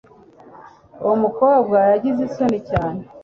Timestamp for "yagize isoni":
1.91-2.59